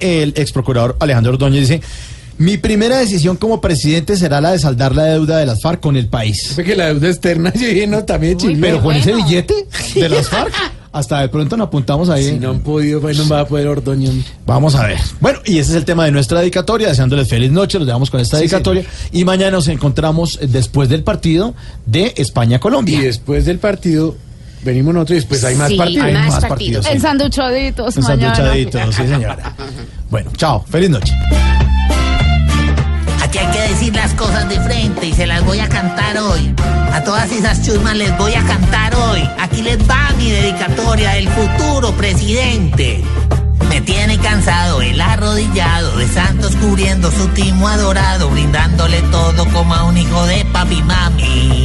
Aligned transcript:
el 0.00 0.34
ex 0.36 0.52
procurador 0.52 0.96
Alejandro 1.00 1.32
Ordóñez 1.32 1.68
dice, 1.68 1.80
mi 2.38 2.56
primera 2.56 2.98
decisión 2.98 3.36
como 3.36 3.60
presidente 3.60 4.16
será 4.16 4.40
la 4.40 4.52
de 4.52 4.58
saldar 4.60 4.94
la 4.94 5.04
deuda 5.04 5.38
de 5.38 5.46
las 5.46 5.60
FARC 5.60 5.80
con 5.80 5.96
el 5.96 6.06
país. 6.06 6.52
Fue 6.54 6.62
que 6.64 6.76
la 6.76 6.86
deuda 6.86 7.08
externa, 7.08 7.52
yo 7.54 7.66
dije, 7.66 7.86
no, 7.86 8.04
también 8.04 8.36
chingón. 8.38 8.60
Pero 8.60 8.82
con 8.82 8.94
ese 8.94 9.12
billete 9.14 9.54
de 9.94 10.08
las 10.08 10.28
FARC, 10.30 10.52
hasta 10.92 11.20
de 11.20 11.28
pronto 11.28 11.56
nos 11.56 11.66
apuntamos 11.66 12.08
ahí. 12.08 12.24
Si 12.24 12.38
no 12.38 12.50
han 12.50 12.60
podido, 12.60 13.00
pues 13.00 13.18
no 13.18 13.28
va 13.28 13.40
a 13.40 13.46
poder 13.46 13.66
Ordoño. 13.66 14.10
Vamos 14.46 14.74
a 14.76 14.86
ver. 14.86 14.98
Bueno, 15.20 15.40
y 15.44 15.58
ese 15.58 15.72
es 15.72 15.76
el 15.76 15.84
tema 15.84 16.04
de 16.04 16.12
nuestra 16.12 16.40
dedicatoria, 16.40 16.88
deseándoles 16.88 17.28
feliz 17.28 17.50
noche, 17.50 17.78
los 17.78 17.86
dejamos 17.86 18.10
con 18.10 18.20
esta 18.20 18.36
Sí, 18.38 18.42
dedicatoria. 18.44 18.84
Y 19.12 19.24
mañana 19.24 19.50
nos 19.52 19.68
encontramos 19.68 20.38
eh, 20.40 20.46
después 20.48 20.88
del 20.88 21.02
partido 21.02 21.54
de 21.86 22.14
Y 22.16 22.22
España-Colombia. 22.22 23.00
después 23.00 23.44
del 23.44 23.58
partido, 23.58 24.16
venimos 24.64 24.94
nosotros 24.94 25.16
y 25.16 25.20
después 25.20 25.44
hay 25.44 25.56
más 25.56 25.68
Sí, 25.68 25.76
partidos. 25.76 26.04
hay 26.06 26.14
más 26.14 26.22
más 26.22 26.30
partidos. 26.34 26.48
partidos, 26.48 26.86
sí. 26.86 26.92
Ensanduchaditos 26.92 27.96
Un 27.96 28.02
mañana. 28.04 28.34
sanduchadito, 28.34 28.92
sí 28.92 29.02
señora. 29.02 29.56
Bueno, 30.10 30.30
chao, 30.36 30.64
feliz 30.70 30.90
noche. 30.90 31.12
Aquí 33.22 33.38
hay 33.38 33.52
que 33.52 33.60
decir 33.60 33.94
las 33.94 34.14
cosas 34.14 34.48
de 34.48 34.58
frente 34.60 35.06
y 35.06 35.12
se 35.12 35.26
las 35.26 35.44
voy 35.44 35.60
a 35.60 35.68
cantar 35.68 36.16
hoy. 36.16 36.54
A 36.92 37.04
todas 37.04 37.30
esas 37.30 37.62
chusmas 37.62 37.94
les 37.94 38.16
voy 38.16 38.32
a 38.34 38.42
cantar 38.42 38.94
hoy. 38.94 39.22
Aquí 39.38 39.60
les 39.60 39.78
va 39.88 40.10
mi 40.16 40.30
dedicatoria 40.30 41.10
del 41.10 41.28
futuro 41.28 41.92
presidente. 41.92 43.04
Me 43.68 43.82
tiene 43.82 44.16
cansado 44.18 44.80
el 44.80 44.98
arrodillado 44.98 45.98
de 45.98 46.08
Santos 46.08 46.56
cubriendo 46.56 47.10
su 47.10 47.28
timo 47.28 47.68
adorado, 47.68 48.30
brindándole 48.30 49.02
todo 49.10 49.44
como 49.52 49.74
a 49.74 49.84
un 49.84 49.98
hijo 49.98 50.26
de 50.26 50.44
papi 50.46 50.82
mami. 50.82 51.57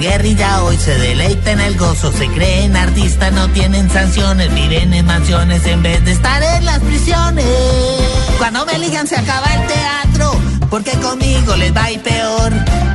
La 0.00 0.12
guerrilla 0.12 0.62
hoy 0.62 0.78
se 0.78 0.98
deleita 0.98 1.50
en 1.50 1.60
el 1.60 1.76
gozo, 1.76 2.10
se 2.10 2.26
creen 2.28 2.74
artistas, 2.74 3.30
no 3.34 3.50
tienen 3.50 3.90
sanciones, 3.90 4.52
viven 4.54 4.94
en 4.94 5.04
mansiones 5.04 5.66
en 5.66 5.82
vez 5.82 6.02
de 6.06 6.12
estar 6.12 6.42
en 6.42 6.64
las 6.64 6.78
prisiones. 6.78 7.44
Cuando 8.38 8.64
me 8.64 8.78
ligan 8.78 9.06
se 9.06 9.16
acaba 9.16 9.46
el 9.52 9.66
teatro, 9.66 10.40
porque 10.70 10.92
conmigo 10.92 11.54
les 11.56 11.76
va 11.76 11.90
ir 11.90 12.00
peor 12.00 12.50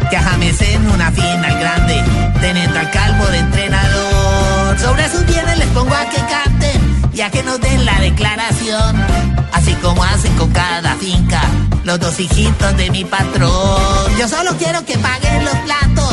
que 0.09 0.17
a 0.17 0.23
James 0.23 0.59
en 0.61 0.89
una 0.89 1.11
final 1.11 1.59
grande, 1.59 2.03
teniendo 2.41 2.79
al 2.79 2.89
calvo 2.89 3.25
de 3.27 3.37
entrenador. 3.37 4.79
Sobre 4.79 5.07
sus 5.11 5.27
bienes 5.27 5.59
les 5.59 5.67
pongo 5.67 5.93
a 5.93 6.05
que 6.05 6.17
canten 6.17 7.11
y 7.13 7.21
a 7.21 7.29
que 7.29 7.43
nos 7.43 7.61
den 7.61 7.85
la 7.85 7.99
declaración, 7.99 8.95
así 9.53 9.75
como 9.75 10.03
hacen 10.03 10.35
con 10.37 10.49
cada 10.49 10.95
finca 10.95 11.43
los 11.83 11.99
dos 11.99 12.19
hijitos 12.19 12.75
de 12.77 12.89
mi 12.89 13.05
patrón. 13.05 14.17
Yo 14.17 14.27
solo 14.27 14.57
quiero 14.57 14.83
que 14.87 14.97
paguen 14.97 15.45
los 15.45 15.55
platos 15.57 16.04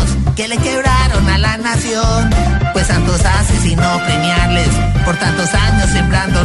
nación, 1.74 2.30
pues 2.74 2.86
Santos 2.86 3.24
hace 3.24 3.56
sin 3.60 3.78
no 3.78 3.98
premiarles 4.04 4.68
por 5.06 5.16
tantos 5.16 5.54
años 5.54 5.88
sembrando. 5.90 6.44